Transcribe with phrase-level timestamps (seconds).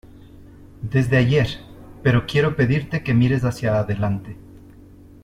[0.81, 1.47] desde ayer,
[2.01, 4.35] pero quiero pedirte que mires hacia adelante.